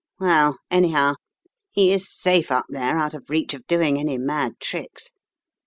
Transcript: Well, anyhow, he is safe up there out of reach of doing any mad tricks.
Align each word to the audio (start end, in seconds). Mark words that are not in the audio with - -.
Well, 0.19 0.57
anyhow, 0.71 1.13
he 1.69 1.93
is 1.93 2.11
safe 2.11 2.49
up 2.51 2.65
there 2.69 2.97
out 2.97 3.13
of 3.13 3.29
reach 3.29 3.53
of 3.53 3.67
doing 3.67 3.99
any 3.99 4.17
mad 4.17 4.53
tricks. 4.59 5.11